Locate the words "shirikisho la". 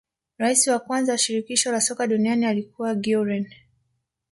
1.17-1.81